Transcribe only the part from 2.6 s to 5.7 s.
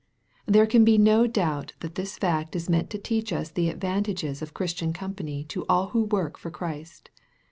meant to teach us the advantages of Christian company to